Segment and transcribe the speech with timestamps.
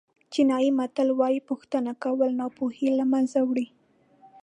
[0.31, 3.67] چینایي متل وایي پوښتنه کول ناپوهي له منځه وړي.